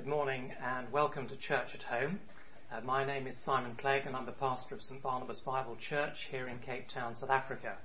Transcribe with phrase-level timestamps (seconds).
[0.00, 2.20] Good morning and welcome to Church at Home.
[2.72, 6.14] Uh, my name is Simon Clegg and I'm the pastor of St Barnabas Bible Church
[6.30, 7.76] here in Cape Town, South Africa.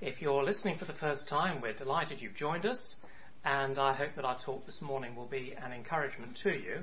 [0.00, 2.96] If you're listening for the first time, we're delighted you've joined us
[3.44, 6.82] and I hope that our talk this morning will be an encouragement to you,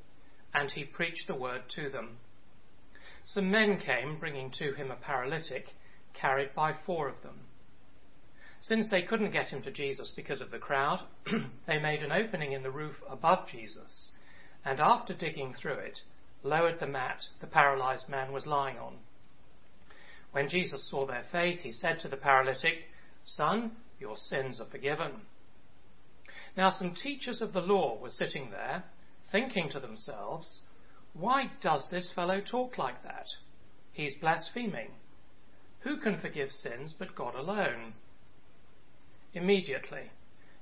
[0.54, 2.18] and he preached the word to them.
[3.26, 5.76] Some men came bringing to him a paralytic,
[6.14, 7.42] carried by four of them.
[8.62, 11.06] Since they couldn't get him to Jesus because of the crowd,
[11.68, 14.12] they made an opening in the roof above Jesus,
[14.66, 16.00] and after digging through it,
[16.44, 18.96] lowered the mat the paralyzed man was lying on.
[20.32, 22.86] When Jesus saw their faith, he said to the paralytic,
[23.24, 25.22] Son, your sins are forgiven.
[26.60, 28.84] Now, some teachers of the law were sitting there,
[29.32, 30.60] thinking to themselves,
[31.14, 33.28] Why does this fellow talk like that?
[33.94, 34.90] He's blaspheming.
[35.84, 37.94] Who can forgive sins but God alone?
[39.34, 40.12] Immediately,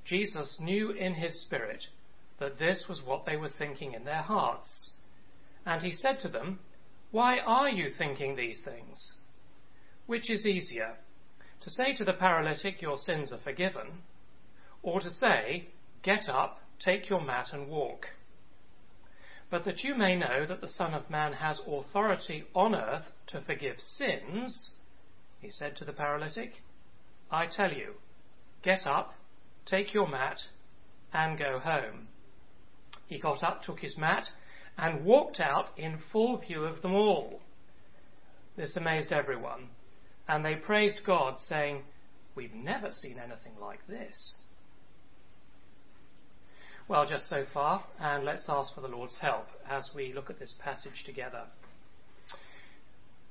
[0.05, 1.85] Jesus knew in his spirit
[2.39, 4.91] that this was what they were thinking in their hearts.
[5.65, 6.59] And he said to them,
[7.09, 9.13] Why are you thinking these things?
[10.05, 10.97] Which is easier,
[11.61, 14.03] to say to the paralytic, Your sins are forgiven,
[14.83, 15.69] or to say,
[16.07, 18.05] Get up, take your mat, and walk.
[19.51, 23.41] But that you may know that the Son of Man has authority on earth to
[23.41, 24.69] forgive sins,
[25.41, 26.63] he said to the paralytic,
[27.29, 27.95] I tell you,
[28.63, 29.15] get up,
[29.65, 30.39] take your mat,
[31.11, 32.07] and go home.
[33.07, 34.29] He got up, took his mat,
[34.77, 37.41] and walked out in full view of them all.
[38.55, 39.71] This amazed everyone,
[40.25, 41.83] and they praised God, saying,
[42.33, 44.37] We've never seen anything like this.
[46.89, 50.39] Well, just so far, and let's ask for the Lord's help as we look at
[50.39, 51.43] this passage together.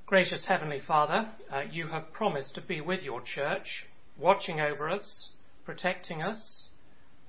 [0.04, 3.86] Gracious Heavenly Father, uh, you have promised to be with your church,
[4.18, 5.30] watching over us,
[5.64, 6.66] protecting us,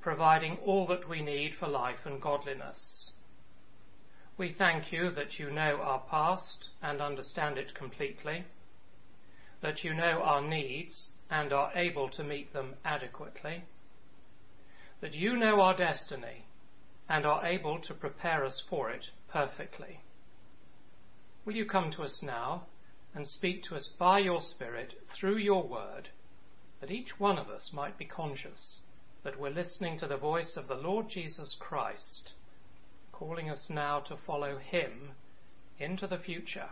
[0.01, 3.11] providing all that we need for life and godliness.
[4.37, 8.43] We thank you that you know our past and understand it completely,
[9.61, 13.63] that you know our needs and are able to meet them adequately
[15.01, 16.45] that you know our destiny
[17.09, 20.01] and are able to prepare us for it perfectly.
[21.45, 22.63] Will you come to us now
[23.15, 26.09] and speak to us by your Spirit through your word,
[26.81, 28.79] that each one of us might be conscious
[29.23, 32.31] that we're listening to the voice of the Lord Jesus Christ,
[33.11, 35.11] calling us now to follow him
[35.79, 36.69] into the future,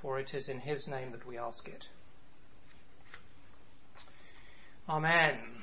[0.00, 1.86] for it is in his name that we ask it.
[4.88, 5.61] Amen.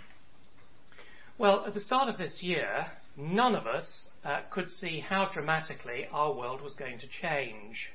[1.40, 6.06] Well, at the start of this year, none of us uh, could see how dramatically
[6.12, 7.92] our world was going to change.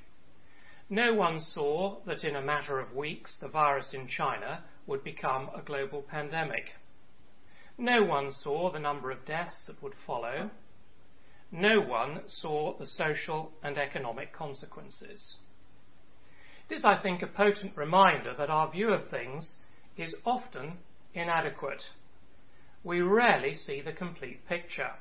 [0.88, 5.50] No one saw that in a matter of weeks the virus in China would become
[5.54, 6.70] a global pandemic.
[7.76, 10.50] No one saw the number of deaths that would follow.
[11.52, 15.36] No one saw the social and economic consequences.
[16.70, 19.56] It is, I think, a potent reminder that our view of things
[19.98, 20.78] is often
[21.12, 21.82] inadequate
[22.84, 24.92] we rarely see the complete picture.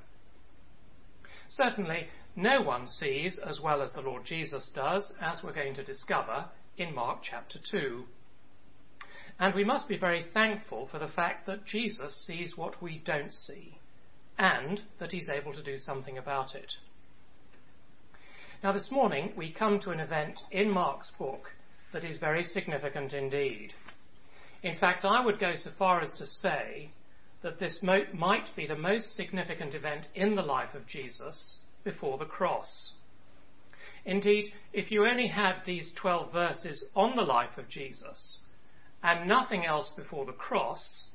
[1.50, 5.84] Certainly, no one sees as well as the Lord Jesus does, as we're going to
[5.84, 6.46] discover
[6.78, 8.06] in Mark chapter 2.
[9.40, 13.34] And we must be very thankful for the fact that Jesus sees what we don't
[13.34, 13.78] see,
[14.38, 16.72] and that he's able to do something about it.
[18.64, 21.52] Now, this morning we come to an event in Mark's book
[21.92, 23.74] that is very significant indeed.
[24.64, 26.92] In fact, I would go so far as to say
[27.44, 32.18] that this mo- might be the most significant event in the life of Jesus before
[32.18, 32.94] the cross.
[34.06, 38.40] Indeed, if you only had these 12 verses on the life of Jesus
[39.02, 41.06] and nothing else before the cross,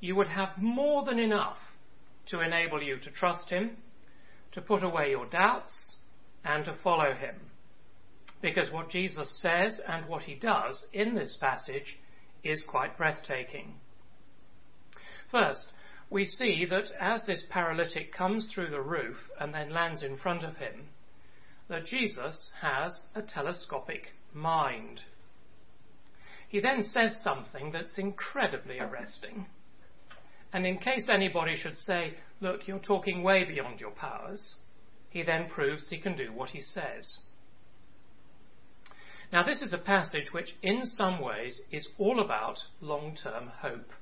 [0.00, 1.58] you would have more than enough
[2.26, 3.76] to enable you to trust Him,
[4.52, 5.96] to put away your doubts,
[6.44, 7.36] and to follow Him.
[8.42, 11.98] Because what Jesus says and what He does in this passage
[12.42, 13.74] is quite breathtaking.
[15.30, 15.66] First,
[16.10, 20.42] we see that as this paralytic comes through the roof and then lands in front
[20.42, 20.88] of him,
[21.68, 25.00] that Jesus has a telescopic mind.
[26.48, 29.46] He then says something that's incredibly arresting.
[30.52, 34.56] And in case anybody should say, look, you're talking way beyond your powers,
[35.10, 37.18] he then proves he can do what he says.
[39.32, 43.92] Now, this is a passage which, in some ways, is all about long term hope.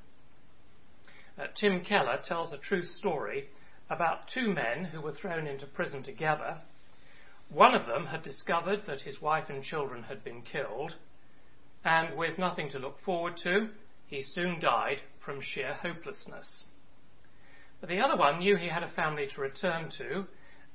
[1.38, 3.48] Uh, Tim Keller tells a true story
[3.88, 6.58] about two men who were thrown into prison together.
[7.48, 10.94] One of them had discovered that his wife and children had been killed,
[11.84, 13.68] and with nothing to look forward to,
[14.08, 16.64] he soon died from sheer hopelessness.
[17.80, 20.26] But the other one knew he had a family to return to,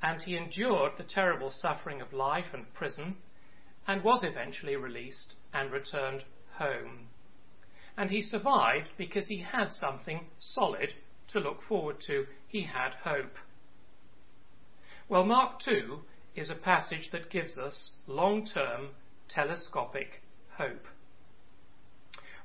[0.01, 3.17] and he endured the terrible suffering of life and prison,
[3.85, 6.23] and was eventually released and returned
[6.57, 7.09] home.
[7.97, 10.93] And he survived because he had something solid
[11.31, 12.25] to look forward to.
[12.47, 13.35] He had hope.
[15.09, 15.99] Well, Mark 2
[16.35, 18.89] is a passage that gives us long term
[19.29, 20.21] telescopic
[20.57, 20.85] hope.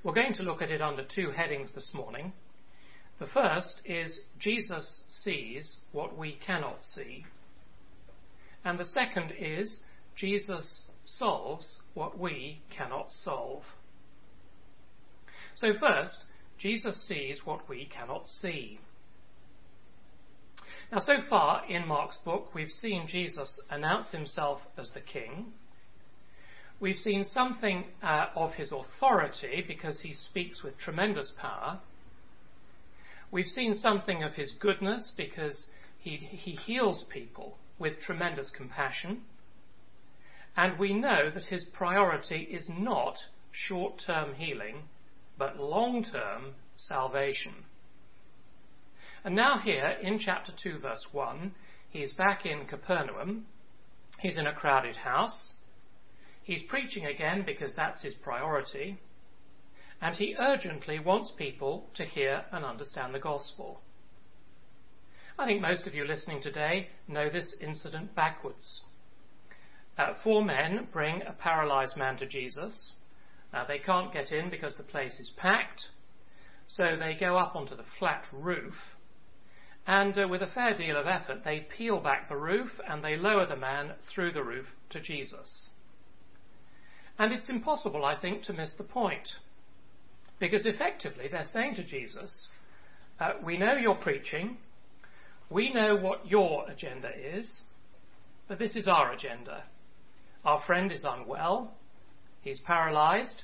[0.02, 2.32] We're going to look at it under two headings this morning.
[3.18, 7.24] The first is Jesus sees what we cannot see.
[8.64, 9.80] And the second is
[10.14, 13.62] Jesus solves what we cannot solve.
[15.60, 16.18] So, first,
[16.56, 18.78] Jesus sees what we cannot see.
[20.92, 25.52] Now, so far in Mark's book, we've seen Jesus announce himself as the king.
[26.78, 31.80] We've seen something uh, of his authority because he speaks with tremendous power.
[33.32, 35.66] We've seen something of his goodness because
[35.98, 39.22] he, he heals people with tremendous compassion.
[40.56, 43.16] And we know that his priority is not
[43.50, 44.84] short term healing,
[45.38, 47.54] but long term salvation.
[49.24, 51.52] And now, here in chapter 2, verse 1,
[51.90, 53.46] he's back in Capernaum.
[54.20, 55.52] He's in a crowded house.
[56.42, 58.98] He's preaching again because that's his priority.
[60.00, 63.80] And he urgently wants people to hear and understand the gospel.
[65.38, 68.82] I think most of you listening today know this incident backwards.
[69.96, 72.94] Uh, four men bring a paralyzed man to Jesus.
[73.52, 75.86] Now, they can't get in because the place is packed,
[76.66, 78.74] so they go up onto the flat roof,
[79.88, 83.16] and uh, with a fair deal of effort, they peel back the roof and they
[83.16, 85.70] lower the man through the roof to Jesus.
[87.18, 89.26] And it's impossible, I think, to miss the point.
[90.38, 92.48] Because effectively, they're saying to Jesus,
[93.18, 94.58] uh, We know you're preaching,
[95.48, 97.62] we know what your agenda is,
[98.46, 99.64] but this is our agenda.
[100.44, 101.72] Our friend is unwell,
[102.40, 103.42] He's paralyzed.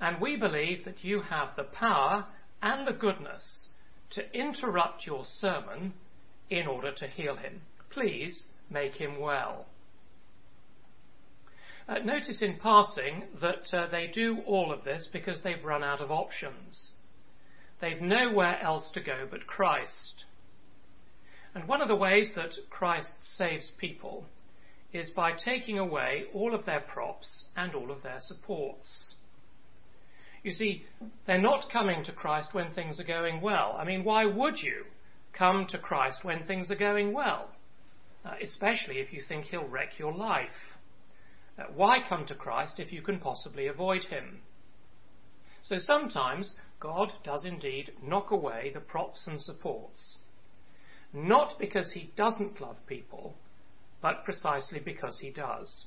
[0.00, 2.26] And we believe that you have the power
[2.60, 3.68] and the goodness
[4.10, 5.94] to interrupt your sermon
[6.50, 7.62] in order to heal him.
[7.90, 9.66] Please make him well.
[11.88, 16.00] Uh, notice in passing that uh, they do all of this because they've run out
[16.00, 16.90] of options.
[17.80, 20.24] They've nowhere else to go but Christ.
[21.54, 24.26] And one of the ways that Christ saves people
[24.92, 29.14] is by taking away all of their props and all of their supports.
[30.42, 30.84] You see,
[31.26, 33.76] they're not coming to Christ when things are going well.
[33.78, 34.84] I mean, why would you
[35.32, 37.48] come to Christ when things are going well?
[38.24, 40.76] Uh, especially if you think he'll wreck your life.
[41.58, 44.40] Uh, why come to Christ if you can possibly avoid him?
[45.62, 50.18] So sometimes God does indeed knock away the props and supports.
[51.12, 53.36] Not because he doesn't love people,
[54.02, 55.86] but precisely because he does.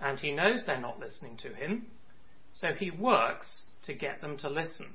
[0.00, 1.86] And he knows they're not listening to him,
[2.52, 4.86] so he works to get them to listen.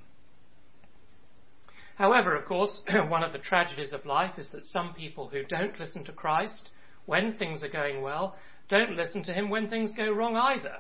[1.96, 5.80] However, of course, one of the tragedies of life is that some people who don't
[5.80, 6.70] listen to Christ
[7.06, 8.36] when things are going well
[8.70, 10.78] don't listen to him when things go wrong either.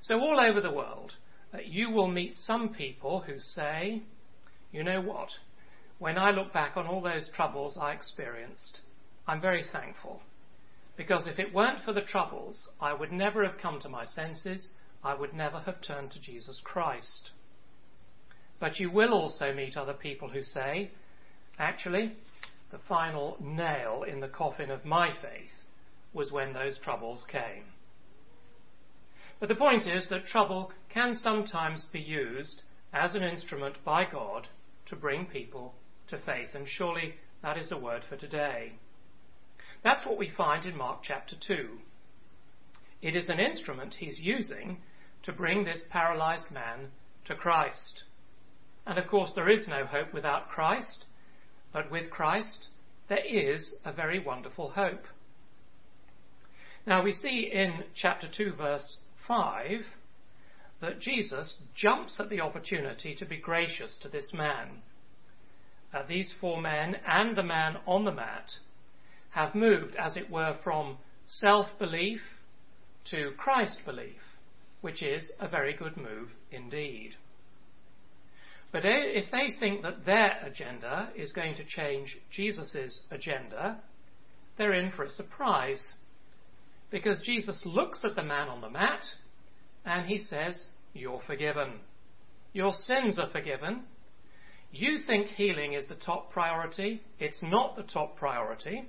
[0.00, 1.14] So, all over the world,
[1.52, 4.02] uh, you will meet some people who say,
[4.72, 5.28] you know what?
[5.98, 8.80] When I look back on all those troubles I experienced,
[9.26, 10.20] I'm very thankful.
[10.96, 14.70] Because if it weren't for the troubles, I would never have come to my senses.
[15.04, 17.30] I would never have turned to Jesus Christ.
[18.58, 20.90] But you will also meet other people who say,
[21.58, 22.16] actually,
[22.70, 25.50] the final nail in the coffin of my faith
[26.12, 27.64] was when those troubles came.
[29.38, 34.48] But the point is that trouble can sometimes be used as an instrument by God
[34.86, 35.74] to bring people
[36.08, 38.72] to faith, and surely that is the word for today.
[39.82, 41.68] That's what we find in Mark chapter 2.
[43.02, 44.78] It is an instrument he's using
[45.22, 46.88] to bring this paralyzed man
[47.26, 48.04] to Christ.
[48.86, 51.04] And of course, there is no hope without Christ,
[51.72, 52.68] but with Christ,
[53.08, 55.04] there is a very wonderful hope.
[56.86, 59.80] Now, we see in chapter 2, verse 5,
[60.80, 64.82] that Jesus jumps at the opportunity to be gracious to this man.
[65.92, 68.52] Uh, these four men and the man on the mat
[69.36, 72.22] have moved, as it were, from self belief
[73.10, 74.16] to Christ belief,
[74.80, 77.10] which is a very good move indeed.
[78.72, 83.76] But if they think that their agenda is going to change Jesus' agenda,
[84.56, 85.86] they're in for a surprise.
[86.90, 89.02] Because Jesus looks at the man on the mat
[89.84, 91.80] and he says, You're forgiven.
[92.54, 93.82] Your sins are forgiven.
[94.72, 97.02] You think healing is the top priority.
[97.18, 98.88] It's not the top priority.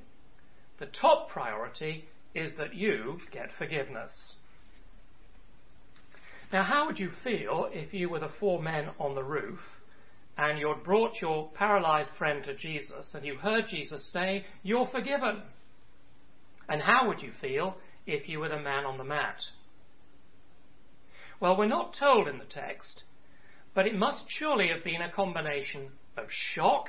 [0.79, 2.05] The top priority
[2.35, 4.33] is that you get forgiveness.
[6.53, 9.59] Now, how would you feel if you were the four men on the roof
[10.37, 15.41] and you'd brought your paralyzed friend to Jesus and you heard Jesus say, You're forgiven?
[16.69, 19.41] And how would you feel if you were the man on the mat?
[21.39, 23.03] Well, we're not told in the text,
[23.75, 26.87] but it must surely have been a combination of shock.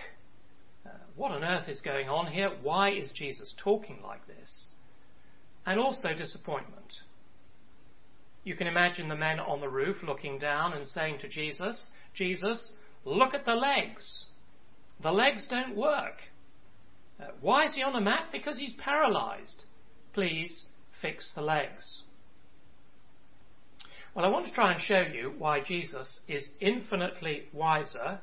[1.19, 2.53] What on earth is going on here?
[2.63, 4.67] Why is Jesus talking like this?
[5.67, 6.95] And also disappointment.
[8.45, 12.71] You can imagine the men on the roof looking down and saying to Jesus, Jesus,
[13.05, 14.27] look at the legs.
[15.03, 16.15] The legs don't work.
[17.21, 18.29] Uh, why is he on the mat?
[18.31, 19.65] Because he's paralyzed.
[20.15, 20.67] Please
[21.03, 22.03] fix the legs.
[24.15, 28.21] Well, I want to try and show you why Jesus is infinitely wiser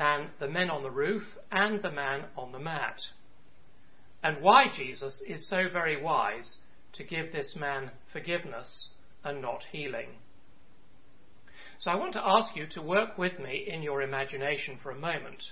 [0.00, 3.02] than the men on the roof and the man on the mat,
[4.22, 6.56] and why Jesus is so very wise
[6.94, 8.88] to give this man forgiveness
[9.22, 10.08] and not healing.
[11.78, 14.98] So I want to ask you to work with me in your imagination for a
[14.98, 15.42] moment.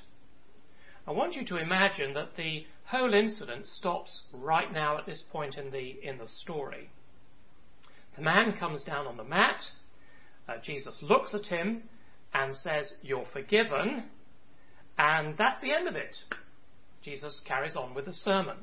[1.07, 5.57] I want you to imagine that the whole incident stops right now at this point
[5.57, 6.88] in the, in the story.
[8.17, 9.61] The man comes down on the mat.
[10.49, 11.83] Uh, Jesus looks at him
[12.33, 14.05] and says, You're forgiven.
[14.99, 16.17] And that's the end of it.
[17.05, 18.57] Jesus carries on with the sermon.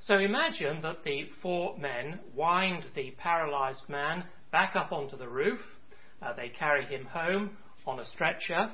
[0.00, 5.60] So imagine that the four men wind the paralyzed man back up onto the roof.
[6.22, 7.50] Uh, they carry him home
[7.86, 8.70] on a stretcher.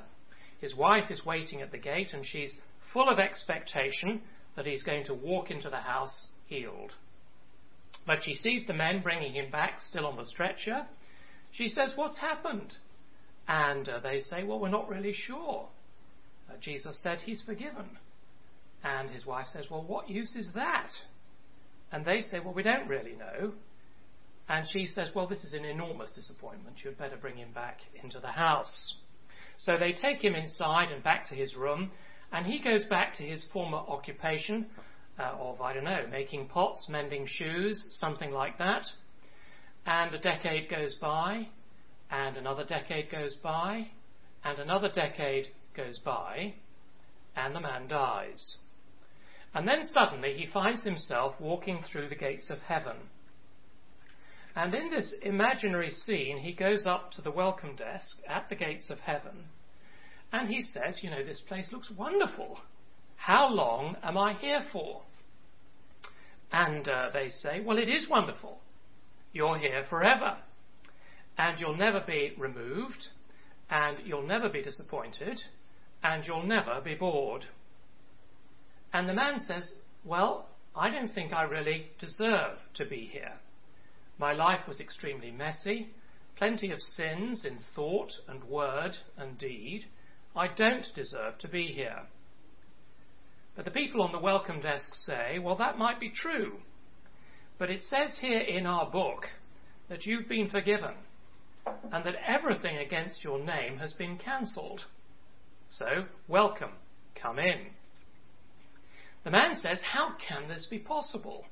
[0.61, 2.55] His wife is waiting at the gate and she's
[2.93, 4.21] full of expectation
[4.55, 6.93] that he's going to walk into the house healed.
[8.07, 10.87] But she sees the men bringing him back still on the stretcher.
[11.50, 12.75] She says, What's happened?
[13.49, 15.69] And uh, they say, Well, we're not really sure.
[16.49, 17.99] Uh, Jesus said he's forgiven.
[18.85, 20.88] And his wife says, Well, what use is that?
[21.93, 23.53] And they say, Well, we don't really know.
[24.49, 26.76] And she says, Well, this is an enormous disappointment.
[26.85, 28.95] You'd better bring him back into the house.
[29.59, 31.91] So they take him inside and back to his room,
[32.33, 34.67] and he goes back to his former occupation
[35.19, 38.85] uh, of, I don't know, making pots, mending shoes, something like that.
[39.87, 41.49] And a decade goes by,
[42.11, 43.88] and another decade goes by,
[44.45, 46.54] and another decade goes by,
[47.37, 48.56] and the man dies.
[49.54, 52.97] And then suddenly he finds himself walking through the gates of heaven.
[54.54, 58.88] And in this imaginary scene, he goes up to the welcome desk at the gates
[58.90, 59.45] of heaven,
[60.33, 62.59] and he says, You know, this place looks wonderful.
[63.16, 65.02] How long am I here for?
[66.52, 68.61] And uh, they say, Well, it is wonderful.
[69.33, 70.37] You're here forever.
[71.38, 73.06] And you'll never be removed,
[73.71, 75.38] and you'll never be disappointed,
[76.03, 77.47] and you'll never be bored.
[78.93, 79.75] And the man says,
[80.05, 83.35] Well, I don't think I really deserve to be here.
[84.19, 85.88] My life was extremely messy,
[86.37, 89.87] plenty of sins in thought and word and deed.
[90.35, 92.03] I don't deserve to be here.
[93.55, 96.59] But the people on the welcome desk say, well, that might be true.
[97.59, 99.26] But it says here in our book
[99.88, 100.95] that you've been forgiven
[101.91, 104.85] and that everything against your name has been cancelled.
[105.68, 106.70] So, welcome.
[107.20, 107.66] Come in.
[109.25, 111.44] The man says, How can this be possible?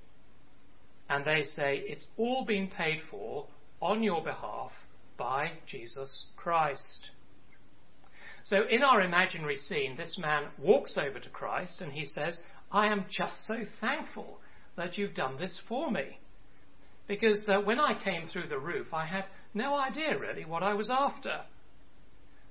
[1.09, 3.47] And they say, It's all been paid for
[3.80, 4.71] on your behalf
[5.18, 7.11] by Jesus Christ.
[8.44, 12.38] So, in our imaginary scene, this man walks over to Christ and he says,
[12.71, 14.38] I am just so thankful
[14.76, 16.18] that you've done this for me.
[17.06, 20.75] Because uh, when I came through the roof, I had no idea really what I
[20.75, 21.42] was after.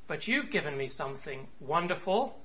[0.08, 2.38] But you've given me something wonderful,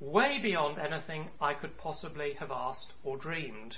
[0.00, 3.76] way beyond anything I could possibly have asked or dreamed.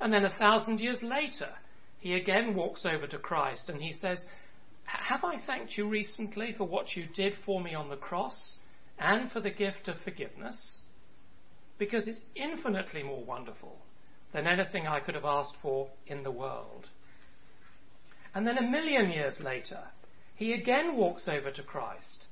[0.00, 1.50] And then a thousand years later,
[1.98, 4.24] he again walks over to Christ and he says,
[4.84, 8.58] Have I thanked you recently for what you did for me on the cross
[8.98, 10.78] and for the gift of forgiveness?
[11.78, 13.78] Because it's infinitely more wonderful
[14.32, 16.86] than anything I could have asked for in the world.
[18.34, 19.80] And then a million years later,
[20.38, 22.26] he again walks over to Christ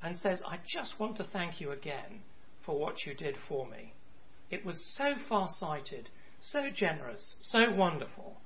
[0.00, 2.22] and says, I just want to thank you again
[2.64, 3.92] for what you did for me.
[4.52, 8.36] It was so far sighted, so generous, so wonderful.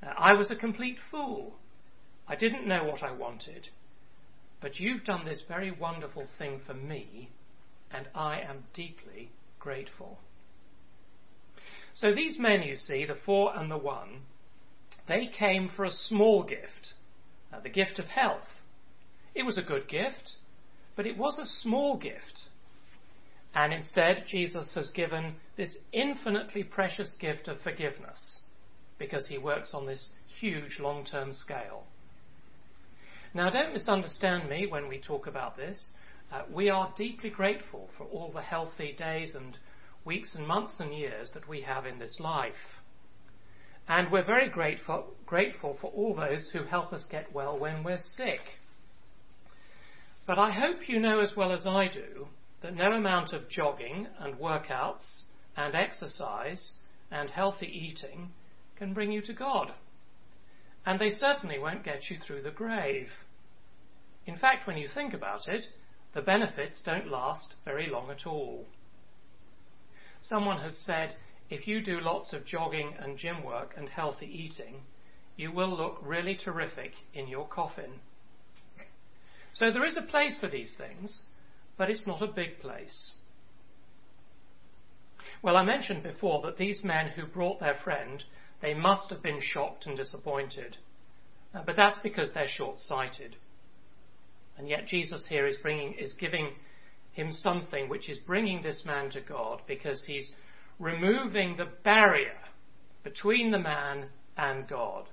[0.00, 1.56] Uh, I was a complete fool.
[2.28, 3.70] I didn't know what I wanted.
[4.60, 7.30] But you've done this very wonderful thing for me,
[7.90, 10.18] and I am deeply grateful.
[11.92, 14.20] So these men, you see, the four and the one,
[15.08, 16.94] they came for a small gift,
[17.52, 18.48] uh, the gift of health.
[19.34, 20.32] It was a good gift,
[20.96, 22.40] but it was a small gift.
[23.54, 28.40] And instead, Jesus has given this infinitely precious gift of forgiveness
[28.98, 31.84] because he works on this huge long term scale.
[33.34, 35.92] Now, don't misunderstand me when we talk about this.
[36.32, 39.56] Uh, we are deeply grateful for all the healthy days and
[40.04, 42.77] weeks and months and years that we have in this life.
[43.88, 48.00] And we're very grateful, grateful for all those who help us get well when we're
[48.16, 48.40] sick.
[50.26, 52.28] But I hope you know as well as I do
[52.60, 55.22] that no amount of jogging and workouts
[55.56, 56.74] and exercise
[57.10, 58.28] and healthy eating
[58.76, 59.72] can bring you to God.
[60.84, 63.08] And they certainly won't get you through the grave.
[64.26, 65.62] In fact, when you think about it,
[66.14, 68.66] the benefits don't last very long at all.
[70.20, 71.14] Someone has said
[71.50, 74.82] if you do lots of jogging and gym work and healthy eating,
[75.36, 78.00] you will look really terrific in your coffin.
[79.54, 81.22] So there is a place for these things,
[81.76, 83.12] but it's not a big place.
[85.42, 88.22] Well, I mentioned before that these men who brought their friend,
[88.60, 90.76] they must have been shocked and disappointed.
[91.54, 93.36] Uh, but that's because they're short-sighted.
[94.58, 96.50] And yet Jesus here is bringing, is giving
[97.12, 100.30] him something which is bringing this man to God because he's
[100.78, 102.38] removing the barrier
[103.02, 105.08] between the man and God.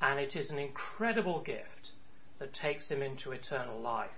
[0.00, 1.90] And it is an incredible gift
[2.38, 4.10] that takes him into eternal life.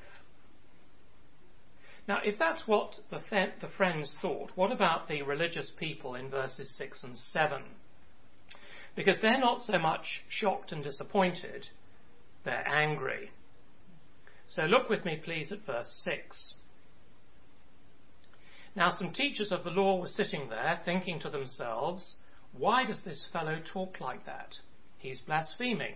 [2.08, 6.30] Now, if that's what the, th- the friends thought, what about the religious people in
[6.30, 7.62] verses 6 and 7?
[8.94, 11.68] Because they're not so much shocked and disappointed,
[12.44, 13.30] they're angry.
[14.46, 16.54] So look with me, please, at verse 6.
[18.76, 22.16] Now, some teachers of the law were sitting there thinking to themselves,
[22.52, 24.54] Why does this fellow talk like that?
[24.98, 25.94] He's blaspheming.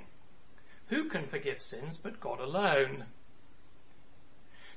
[0.89, 3.05] Who can forgive sins but God alone?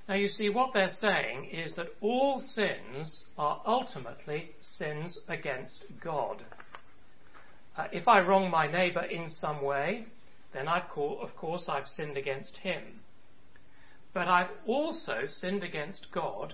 [0.10, 6.44] Now, you see, what they're saying is that all sins are ultimately sins against God.
[7.78, 10.08] Uh, if I wrong my neighbour in some way,
[10.54, 13.00] then I've of course I've sinned against him.
[14.14, 16.54] But I've also sinned against God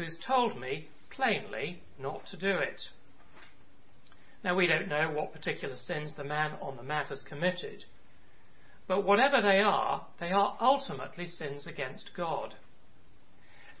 [0.00, 2.80] who's told me plainly not to do it.
[4.42, 7.84] Now, we don't know what particular sins the man on the mat has committed,
[8.88, 12.54] but whatever they are, they are ultimately sins against God.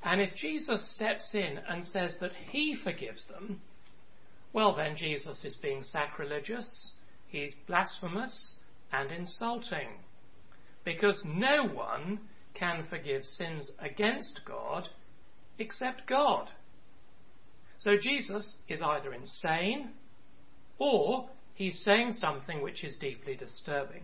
[0.04, 3.62] And if Jesus steps in and says that he forgives them,
[4.52, 6.90] well, then Jesus is being sacrilegious,
[7.28, 8.56] he's blasphemous
[8.92, 9.88] and insulting.
[10.84, 12.20] Because no one
[12.54, 14.88] can forgive sins against God
[15.60, 16.48] except God.
[17.78, 19.90] So Jesus is either insane
[20.78, 24.02] or he's saying something which is deeply disturbing.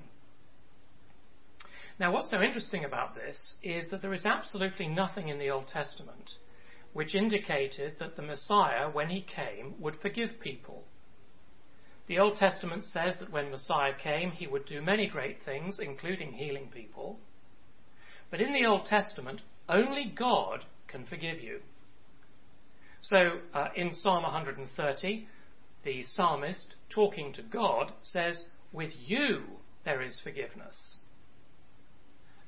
[1.99, 5.69] Now, what's so interesting about this is that there is absolutely nothing in the Old
[5.69, 6.33] Testament
[6.93, 10.85] which indicated that the Messiah, when he came, would forgive people.
[12.07, 16.33] The Old Testament says that when Messiah came, he would do many great things, including
[16.33, 17.19] healing people.
[18.31, 21.61] But in the Old Testament, only God can forgive you.
[23.01, 25.29] So uh, in Psalm 130,
[25.85, 29.43] the psalmist, talking to God, says, With you
[29.85, 30.99] there is forgiveness.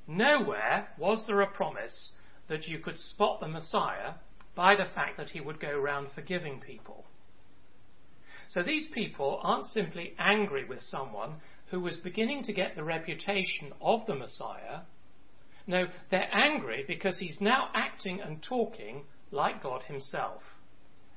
[0.07, 2.11] Nowhere was there a promise
[2.49, 4.15] that you could spot the Messiah
[4.55, 7.05] by the fact that he would go around forgiving people.
[8.49, 11.35] So these people aren't simply angry with someone
[11.69, 14.81] who was beginning to get the reputation of the Messiah
[15.69, 20.41] No, they're angry because he's now acting and talking like God himself.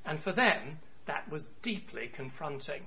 [0.05, 2.83] And for them, that was deeply confronting.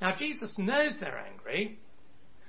[0.00, 1.78] Now, Jesus knows they're angry,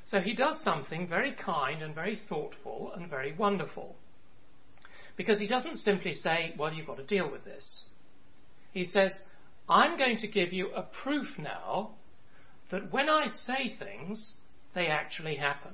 [0.04, 3.98] so he does something very kind and very thoughtful and very wonderful.
[5.16, 7.84] Because he doesn't simply say, well, you've got to deal with this.
[8.72, 9.16] He says,
[9.70, 11.92] I'm going to give you a proof now
[12.72, 14.34] that when I say things,
[14.74, 15.74] they actually happen.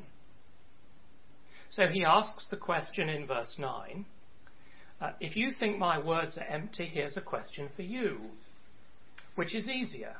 [1.69, 4.05] So he asks the question in verse 9
[4.99, 8.19] uh, If you think my words are empty, here's a question for you.
[9.35, 10.15] Which is easier?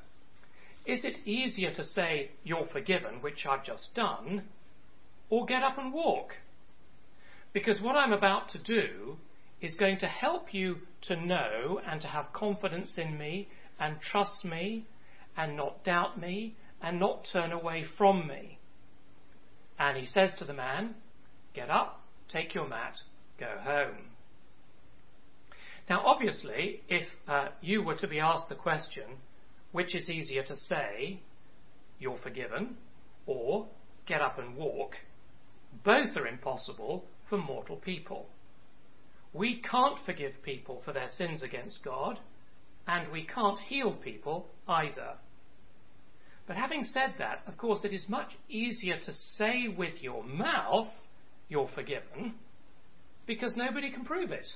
[0.85, 4.43] Is it easier to say, You're forgiven, which I've just done,
[5.29, 6.33] or get up and walk?
[7.51, 9.17] Because what I'm about to do
[9.59, 14.45] is going to help you to know and to have confidence in me and trust
[14.45, 14.85] me
[15.35, 18.59] and not doubt me and not turn away from me.
[19.77, 20.95] And he says to the man,
[21.53, 22.95] Get up, take your mat,
[23.39, 24.09] go home.
[25.89, 29.05] Now, obviously, if uh, you were to be asked the question,
[29.71, 31.19] which is easier to say,
[31.99, 32.77] you're forgiven,
[33.25, 33.67] or
[34.05, 34.93] get up and walk,
[35.83, 38.27] both are impossible for mortal people.
[39.33, 42.19] We can't forgive people for their sins against God,
[42.87, 45.13] and we can't heal people either.
[46.47, 50.87] But having said that, of course, it is much easier to say with your mouth,
[51.49, 52.35] you're forgiven,
[53.27, 54.47] because nobody can prove it.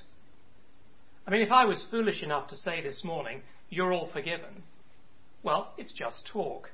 [1.26, 4.62] I mean, if I was foolish enough to say this morning, you're all forgiven,
[5.42, 6.70] well, it's just talk.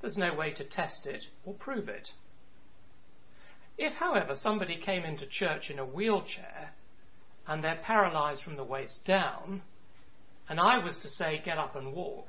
[0.00, 2.10] There's no way to test it or prove it.
[3.78, 6.74] If, however, somebody came into church in a wheelchair
[7.46, 9.62] and they're paralyzed from the waist down,
[10.48, 12.28] and I was to say, get up and walk,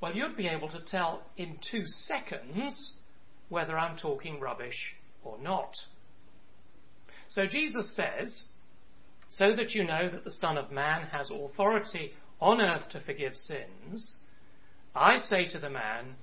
[0.00, 2.92] well, you'd be able to tell in two seconds
[3.48, 5.74] whether I'm talking rubbish or not.
[7.34, 8.44] So Jesus says,
[9.28, 13.34] so that you know that the Son of Man has authority on earth to forgive
[13.34, 14.18] sins,
[14.94, 16.14] I say to the man,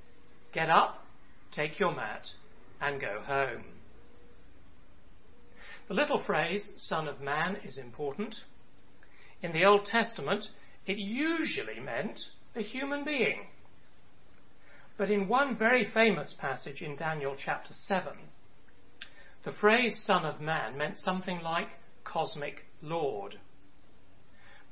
[0.53, 1.05] get up,
[1.53, 2.27] take your mat,
[2.79, 3.65] and go home.
[5.89, 8.35] The little phrase, Son of Man, is important.
[9.41, 10.45] In the Old Testament,
[10.85, 12.19] it usually meant
[12.55, 13.47] a human being.
[14.97, 18.13] But in one very famous passage in Daniel chapter 7,
[19.43, 21.67] the phrase Son of Man meant something like
[22.03, 23.39] cosmic Lord.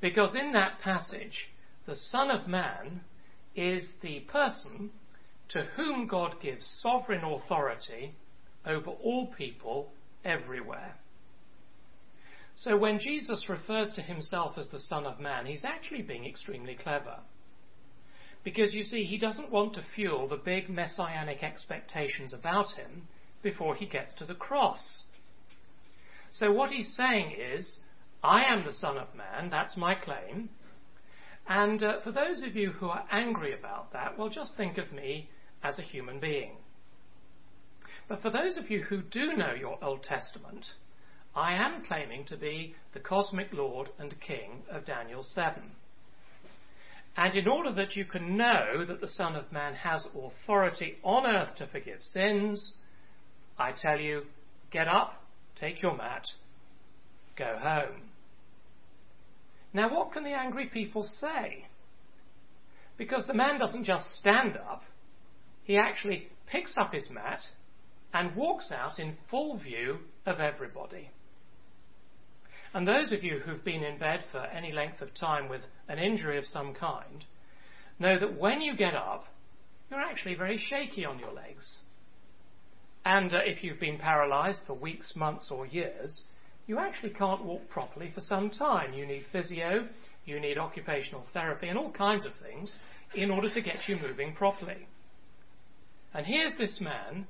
[0.01, 1.49] Because in that passage,
[1.85, 3.01] the Son of Man
[3.55, 4.91] is the person
[5.49, 8.13] to whom God gives sovereign authority
[8.65, 9.91] over all people
[10.23, 10.95] everywhere.
[12.55, 16.75] So when Jesus refers to himself as the Son of Man, he's actually being extremely
[16.75, 17.17] clever.
[18.43, 23.07] Because you see, he doesn't want to fuel the big messianic expectations about him
[23.41, 25.03] before he gets to the cross.
[26.31, 27.79] So what he's saying is,
[28.23, 30.49] I am the Son of Man, that's my claim.
[31.47, 34.91] And uh, for those of you who are angry about that, well, just think of
[34.91, 35.29] me
[35.63, 36.57] as a human being.
[38.07, 40.65] But for those of you who do know your Old Testament,
[41.35, 45.61] I am claiming to be the cosmic Lord and King of Daniel 7.
[47.17, 51.25] And in order that you can know that the Son of Man has authority on
[51.25, 52.75] earth to forgive sins,
[53.59, 54.23] I tell you,
[54.71, 55.13] get up,
[55.59, 56.25] take your mat,
[57.37, 58.09] go home.
[59.73, 61.65] Now, what can the angry people say?
[62.97, 64.83] Because the man doesn't just stand up,
[65.63, 67.41] he actually picks up his mat
[68.13, 71.09] and walks out in full view of everybody.
[72.73, 75.99] And those of you who've been in bed for any length of time with an
[75.99, 77.25] injury of some kind
[77.99, 79.25] know that when you get up,
[79.89, 81.79] you're actually very shaky on your legs.
[83.05, 86.23] And uh, if you've been paralyzed for weeks, months, or years,
[86.67, 88.93] you actually can't walk properly for some time.
[88.93, 89.87] You need physio,
[90.25, 92.77] you need occupational therapy, and all kinds of things
[93.15, 94.87] in order to get you moving properly.
[96.13, 97.27] And here's this man,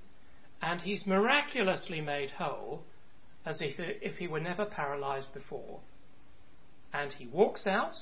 [0.62, 2.84] and he's miraculously made whole
[3.45, 5.79] as if, if he were never paralyzed before.
[6.93, 7.93] And he walks out,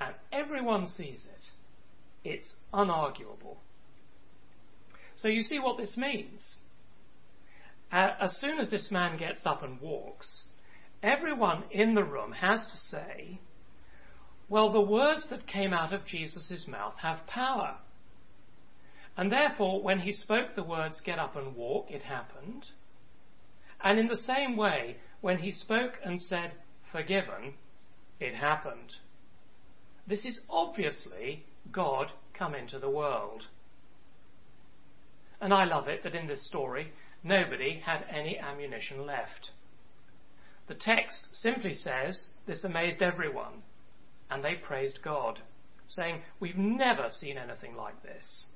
[0.00, 2.28] and everyone sees it.
[2.28, 3.56] It's unarguable.
[5.16, 6.56] So you see what this means.
[7.92, 10.44] Uh, as soon as this man gets up and walks,
[11.02, 13.40] everyone in the room has to say,
[14.48, 17.76] well, the words that came out of Jesus' mouth have power.
[19.16, 22.66] And therefore, when he spoke the words, get up and walk, it happened.
[23.82, 26.52] And in the same way, when he spoke and said,
[26.92, 27.54] forgiven,
[28.20, 28.94] it happened.
[30.06, 33.42] This is obviously God come into the world.
[35.40, 39.50] And I love it that in this story, nobody had any ammunition left.
[40.68, 43.62] The text simply says this amazed everyone,
[44.30, 45.40] and they praised God,
[45.86, 48.46] saying, We've never seen anything like this.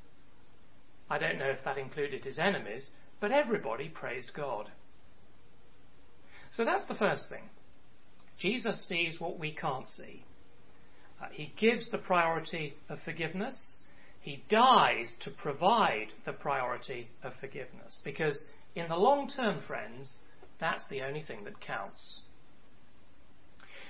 [1.08, 4.70] I don't know if that included his enemies, but everybody praised God.
[6.54, 7.48] So that's the first thing.
[8.38, 10.24] Jesus sees what we can't see.
[11.22, 13.78] Uh, he gives the priority of forgiveness.
[14.22, 17.98] He dies to provide the priority of forgiveness.
[18.04, 18.44] Because
[18.76, 20.18] in the long term, friends,
[20.60, 22.20] that's the only thing that counts.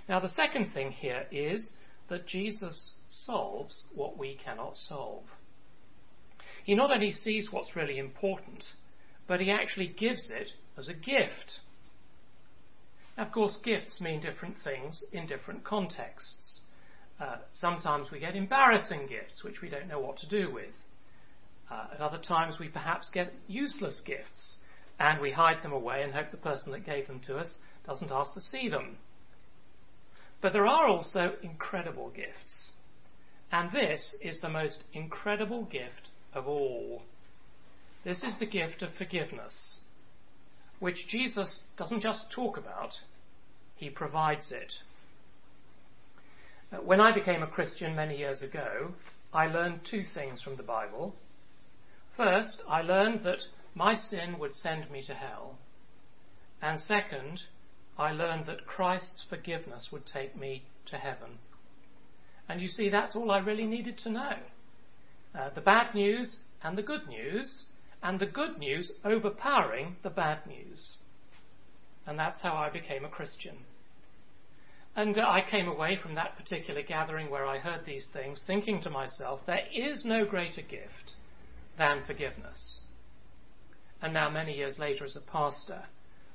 [0.09, 1.73] Now, the second thing here is
[2.09, 5.25] that Jesus solves what we cannot solve.
[6.65, 8.65] He not only sees what's really important,
[9.27, 11.61] but he actually gives it as a gift.
[13.19, 16.61] Now, of course, gifts mean different things in different contexts.
[17.23, 20.75] Uh, sometimes we get embarrassing gifts which we don't know what to do with.
[21.71, 24.57] Uh, at other times, we perhaps get useless gifts
[24.99, 27.47] and we hide them away and hope the person that gave them to us
[27.87, 28.97] doesn't ask to see them.
[30.41, 32.71] But there are also incredible gifts.
[33.53, 37.03] And this is the most incredible gift of all.
[38.05, 39.79] This is the gift of forgiveness,
[40.81, 42.91] which Jesus doesn't just talk about,
[43.77, 44.73] he provides it.
[46.81, 48.93] When I became a Christian many years ago,
[49.33, 51.15] I learned two things from the Bible.
[52.17, 53.43] First, I learned that
[53.75, 55.59] my sin would send me to hell.
[56.63, 57.43] And second,
[57.99, 61.39] I learned that Christ's forgiveness would take me to heaven.
[62.49, 64.37] And you see, that's all I really needed to know.
[65.39, 67.65] Uh, the bad news and the good news,
[68.03, 70.95] and the good news overpowering the bad news.
[72.07, 73.59] And that's how I became a Christian.
[74.95, 78.83] And uh, I came away from that particular gathering where I heard these things thinking
[78.83, 81.15] to myself, there is no greater gift
[81.79, 82.81] than forgiveness.
[84.03, 85.85] And now, many years later, as a pastor,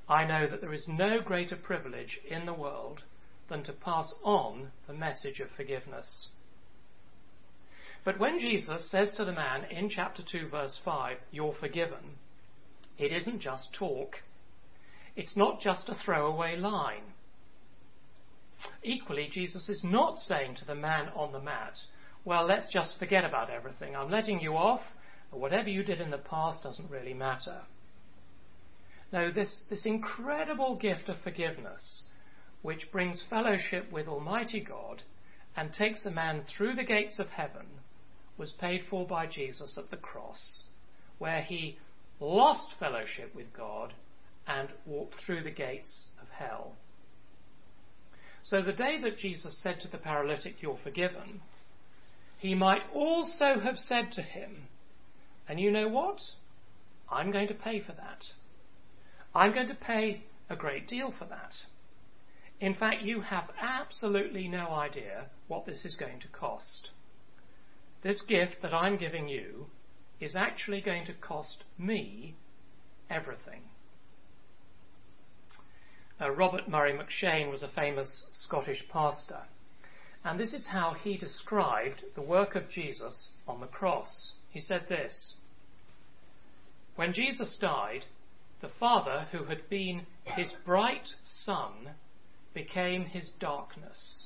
[0.10, 3.04] I know that there is no greater privilege in the world
[3.50, 6.30] than to pass on the message of forgiveness.
[8.04, 12.17] But when Jesus says to the man in chapter 2, verse 5, You're forgiven,
[12.98, 14.15] it isn't just talk.
[15.15, 17.04] It's not just a throwaway line.
[18.84, 21.73] Equally, Jesus is not saying to the man on the mat,
[22.25, 23.95] Well, let's just forget about everything.
[23.95, 24.82] I'm letting you off.
[25.32, 27.62] Whatever you did in the past doesn't really matter.
[29.12, 32.03] No, this, this incredible gift of forgiveness,
[32.62, 35.03] which brings fellowship with Almighty God
[35.56, 37.65] and takes a man through the gates of heaven,
[38.38, 40.63] was paid for by Jesus at the cross,
[41.17, 41.77] where he
[42.19, 43.93] lost fellowship with God
[44.47, 46.73] and walked through the gates of hell.
[48.49, 51.41] So the day that Jesus said to the paralytic, You're forgiven,
[52.38, 54.69] he might also have said to him,
[55.49, 56.21] And you know what?
[57.12, 58.23] I'm going to pay for that.
[59.36, 61.55] I'm going to pay a great deal for that.
[62.62, 66.91] In fact, you have absolutely no idea what this is going to cost.
[68.01, 69.67] This gift that I'm giving you
[70.21, 72.38] is actually going to cost me
[73.10, 73.63] everything.
[76.19, 79.41] Uh, Robert Murray M'Cheyne was a famous Scottish pastor,
[80.25, 84.32] and this is how he described the work of Jesus on the cross.
[84.49, 85.36] He said this
[86.95, 88.06] When Jesus died,
[88.62, 91.91] the Father, who had been his bright sun,
[92.51, 94.25] became his darkness,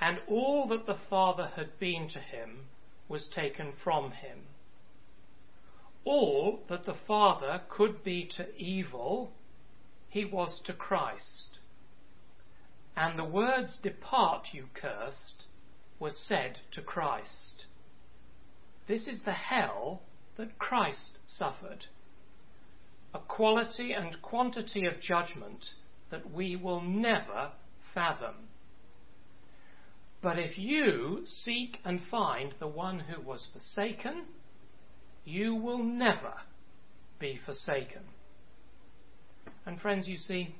[0.00, 2.68] and all that the Father had been to him
[3.06, 4.38] was taken from him.
[6.06, 9.32] All that the Father could be to evil
[10.10, 11.58] he was to Christ.
[12.96, 15.44] And the words, Depart, you cursed,
[15.98, 17.64] were said to Christ.
[18.88, 20.02] This is the hell
[20.36, 21.86] that Christ suffered.
[23.14, 25.64] A quality and quantity of judgment
[26.10, 27.52] that we will never
[27.94, 28.34] fathom.
[30.22, 34.24] But if you seek and find the one who was forsaken,
[35.24, 36.34] you will never
[37.18, 38.02] be forsaken.
[39.66, 40.54] And friends, you see,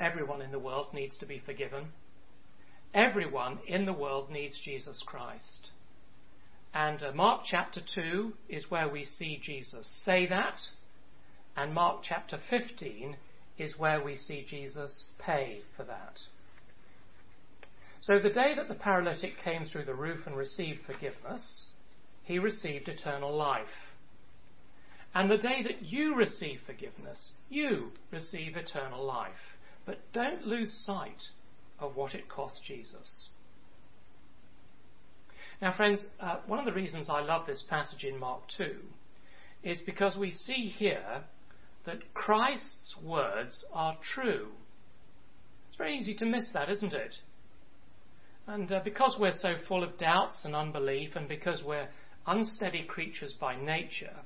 [0.00, 1.88] everyone in the world needs to be forgiven.
[2.94, 5.68] Everyone in the world needs Jesus Christ.
[6.74, 10.58] And uh, Mark chapter 2 is where we see Jesus say that.
[11.56, 13.16] And Mark chapter 15
[13.58, 16.18] is where we see Jesus pay for that.
[18.00, 21.66] So the day that the paralytic came through the roof and received forgiveness,
[22.22, 23.66] he received eternal life.
[25.14, 29.56] And the day that you receive forgiveness, you receive eternal life.
[29.86, 31.28] But don't lose sight
[31.78, 33.30] of what it cost Jesus.
[35.60, 38.76] Now, friends, uh, one of the reasons I love this passage in Mark 2
[39.64, 41.24] is because we see here
[41.84, 44.48] that Christ's words are true.
[45.66, 47.16] It's very easy to miss that, isn't it?
[48.46, 51.88] And uh, because we're so full of doubts and unbelief, and because we're
[52.26, 54.16] unsteady creatures by nature,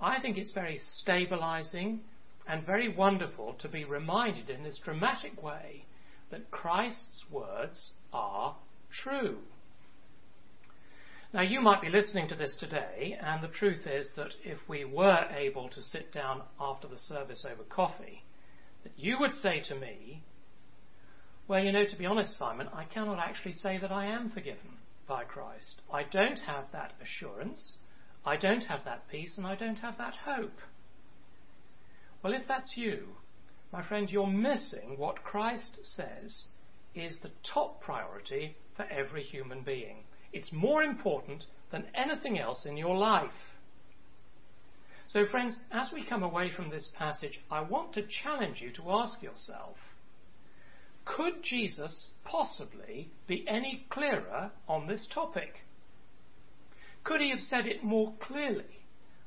[0.00, 2.00] I think it's very stabilizing
[2.46, 5.84] and very wonderful to be reminded in this dramatic way
[6.30, 8.56] that Christ's words are
[8.90, 9.38] true.
[11.32, 14.84] Now, you might be listening to this today, and the truth is that if we
[14.84, 18.22] were able to sit down after the service over coffee,
[18.84, 20.22] that you would say to me,
[21.48, 24.78] Well, you know, to be honest, Simon, I cannot actually say that I am forgiven
[25.08, 25.82] by Christ.
[25.92, 27.78] I don't have that assurance,
[28.24, 30.58] I don't have that peace, and I don't have that hope.
[32.22, 33.16] Well, if that's you,
[33.72, 36.46] my friend, you're missing what Christ says
[36.94, 40.04] is the top priority for every human being.
[40.32, 43.30] It's more important than anything else in your life.
[45.06, 48.90] So, friends, as we come away from this passage, I want to challenge you to
[48.90, 49.76] ask yourself
[51.04, 55.63] could Jesus possibly be any clearer on this topic?
[57.04, 58.80] Could he have said it more clearly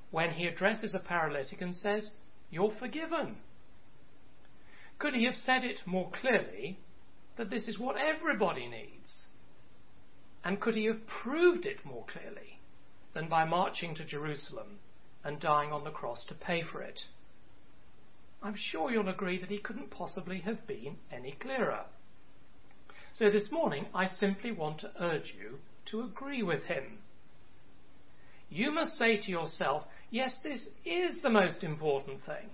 [0.09, 2.11] when he addresses a paralytic and says,
[2.49, 3.37] You're forgiven?
[4.99, 6.79] Could he have said it more clearly
[7.37, 9.27] that this is what everybody needs?
[10.43, 12.59] And could he have proved it more clearly
[13.13, 14.79] than by marching to Jerusalem
[15.23, 17.01] and dying on the cross to pay for it?
[18.41, 21.85] I'm sure you'll agree that he couldn't possibly have been any clearer.
[23.13, 26.99] So this morning, I simply want to urge you to agree with him.
[28.49, 32.49] You must say to yourself, yes, this is the most important thing.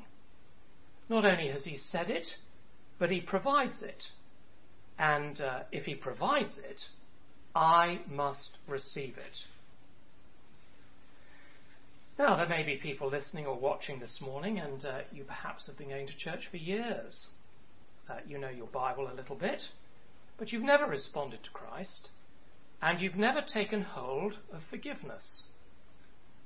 [1.10, 2.28] Not only has he said it,
[2.98, 4.04] but he provides it.
[4.98, 6.80] And uh, if he provides it,
[7.56, 9.38] I must receive it.
[12.18, 15.78] Now, there may be people listening or watching this morning, and uh, you perhaps have
[15.78, 17.28] been going to church for years.
[18.08, 19.62] Uh, you know your Bible a little bit,
[20.38, 22.10] but you've never responded to Christ,
[22.82, 25.46] and you've never taken hold of forgiveness.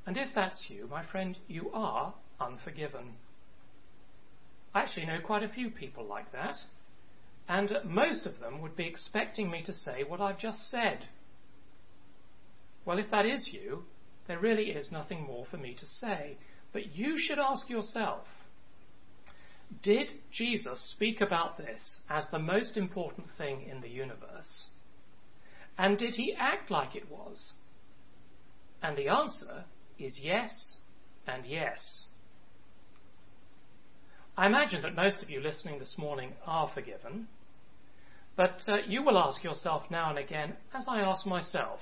[0.07, 3.15] And if that's you, my friend, you are unforgiven.
[4.73, 6.55] I actually know quite a few people like that.
[7.49, 10.99] And most of them would be expecting me to say what I've just said.
[12.85, 13.83] Well, if that is you,
[14.27, 16.37] there really is nothing more for me to say.
[16.71, 18.23] But you should ask yourself
[19.83, 24.67] Did Jesus speak about this as the most important thing in the universe?
[25.77, 27.55] And did he act like it was?
[28.81, 29.65] And the answer
[29.99, 30.75] is yes
[31.27, 32.05] and yes.
[34.37, 37.27] I imagine that most of you listening this morning are forgiven,
[38.35, 41.79] but uh, you will ask yourself now and again, as I ask myself,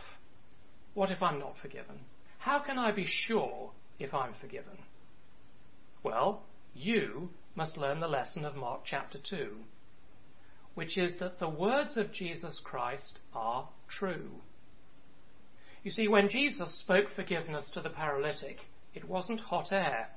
[0.94, 2.00] what if I'm not forgiven?
[2.40, 4.78] How can I be sure if I'm forgiven?
[6.02, 9.50] Well, you must learn the lesson of Mark chapter 2,
[10.76, 14.30] which is that the words of Jesus Christ are true.
[15.86, 18.58] You see, when Jesus spoke forgiveness to the paralytic,
[18.96, 20.10] it wasn't hot air.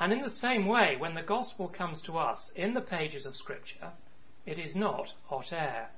[0.00, 3.36] And in the same way, when the gospel comes to us in the pages of
[3.36, 3.92] Scripture,
[4.44, 5.90] it is not hot air.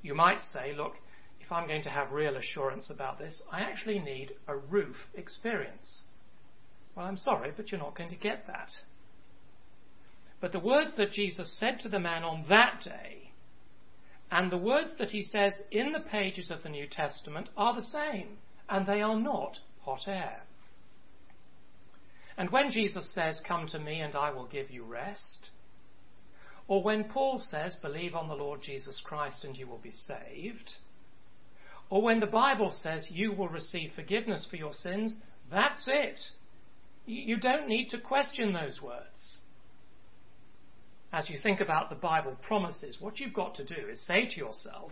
[0.00, 0.94] You might say, look,
[1.38, 6.04] if I'm going to have real assurance about this, I actually need a roof experience.
[6.96, 8.70] Well, I'm sorry, but you're not going to get that.
[10.40, 13.32] But the words that Jesus said to the man on that day
[14.34, 17.86] and the words that he says in the pages of the New Testament are the
[17.86, 20.42] same, and they are not hot air.
[22.36, 25.50] And when Jesus says, Come to me and I will give you rest,
[26.66, 30.72] or when Paul says, believe on the Lord Jesus Christ and you will be saved.
[31.88, 35.14] Or when the Bible says you will receive forgiveness for your sins,
[35.48, 36.18] that's it.
[37.06, 39.36] You don't need to question those words.
[41.14, 44.36] As you think about the Bible promises, what you've got to do is say to
[44.36, 44.90] yourself,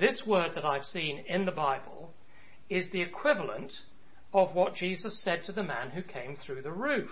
[0.00, 2.14] this word that I've seen in the Bible
[2.70, 3.74] is the equivalent
[4.32, 7.10] of what Jesus said to the man who came through the roof.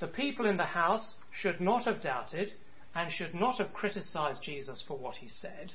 [0.00, 2.54] The people in the house should not have doubted
[2.92, 5.74] and should not have criticized Jesus for what he said.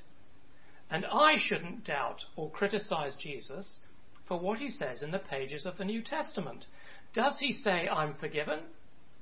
[0.92, 3.80] And I shouldn't doubt or criticize Jesus
[4.28, 6.66] for what he says in the pages of the New Testament.
[7.14, 8.60] Does he say, I'm forgiven?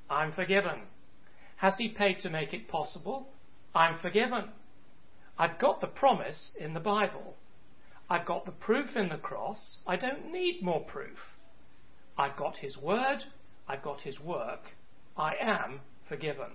[0.10, 0.82] I'm forgiven.
[1.64, 3.30] Has he paid to make it possible?
[3.74, 4.50] I'm forgiven.
[5.40, 7.36] I've got the promise in the Bible.
[8.10, 9.78] I've got the proof in the cross.
[9.88, 11.18] I don't need more proof.
[12.18, 13.20] I've got his word.
[13.66, 14.60] I've got his work.
[15.16, 16.52] I am forgiven.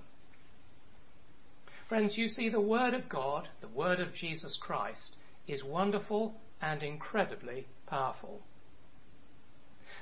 [1.89, 6.83] Friends, you see, the Word of God, the Word of Jesus Christ, is wonderful and
[6.83, 8.43] incredibly powerful.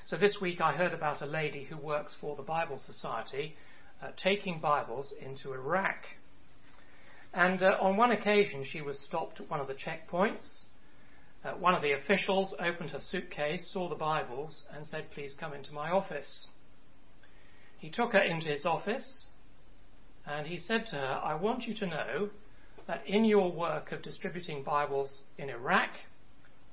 [0.04, 3.54] So this week I heard about a lady who works for the Bible Society
[4.03, 5.97] uh, taking Bibles into Iraq.
[7.32, 10.64] And uh, on one occasion she was stopped at one of the checkpoints.
[11.44, 15.53] Uh, one of the officials opened her suitcase, saw the Bibles, and said, Please come
[15.53, 16.49] into my office.
[17.78, 19.26] He took her into his office
[20.26, 22.30] and he said to her, I want you to know
[22.86, 25.90] that in your work of distributing Bibles in Iraq,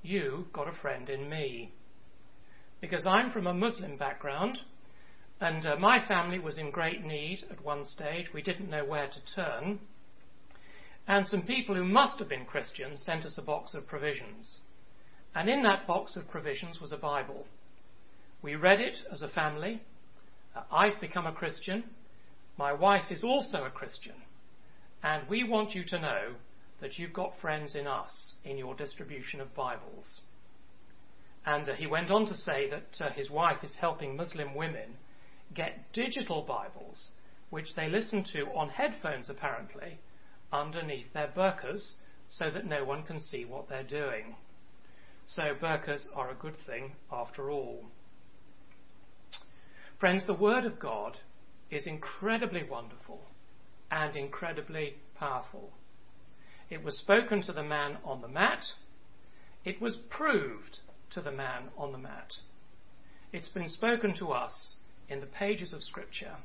[0.02, 1.72] you got a friend in me
[2.82, 4.60] because I'm from a Muslim background
[5.44, 8.28] and uh, my family was in great need at one stage.
[8.34, 9.80] We didn't know where to turn.
[11.08, 14.60] And some people who must have been Christians sent us a box of provisions.
[15.36, 17.46] And in that box of provisions was a Bible.
[18.42, 19.82] We read it as a family.
[20.56, 21.84] Uh, I've become a Christian.
[22.58, 24.16] My wife is also a Christian.
[25.04, 26.36] And we want you to know
[26.80, 30.22] that you've got friends in us in your distribution of Bibles.
[31.46, 34.96] And uh, he went on to say that uh, his wife is helping Muslim women
[35.54, 37.10] get digital Bibles,
[37.50, 40.00] which they listen to on headphones apparently,
[40.52, 41.94] underneath their burqas,
[42.30, 44.36] so that no one can see what they're doing.
[45.28, 47.86] So burqas are a good thing after all.
[50.00, 51.18] Friends, the Word of God
[51.72, 53.22] is incredibly wonderful
[53.90, 55.72] and incredibly powerful.
[56.70, 58.64] It was spoken to the man on the mat.
[59.64, 60.80] It was proved
[61.12, 62.34] to the man on the mat.
[63.32, 64.78] It's been spoken to us
[65.10, 66.38] in the pages of Scripture,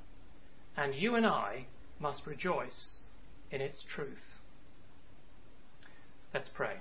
[0.77, 1.67] and you and I
[1.99, 2.99] must rejoice
[3.51, 4.23] in its truth.
[6.33, 6.77] Let's pray.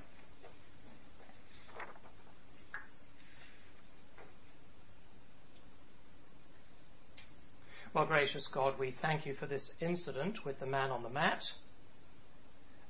[7.93, 11.43] Well, gracious God, we thank you for this incident with the man on the mat,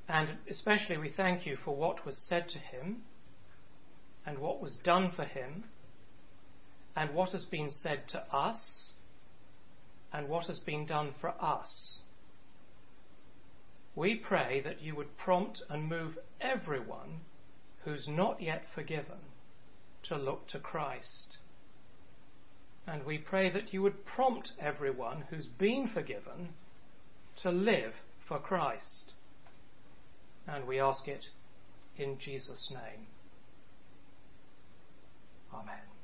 [0.09, 3.03] and especially we thank you for what was said to him
[4.25, 5.63] and what was done for him,
[6.97, 8.89] and what has been said to us,
[10.11, 11.99] and what has been done for us.
[13.95, 17.21] We pray that you would prompt and move everyone
[17.83, 19.19] who's not yet forgiven
[20.03, 21.37] to look to Christ.
[22.87, 26.49] And we pray that you would prompt everyone who's been forgiven
[27.43, 27.93] to live
[28.27, 29.13] for Christ.
[30.47, 31.25] And we ask it
[31.95, 33.05] in Jesus' name.
[35.53, 35.96] Amen.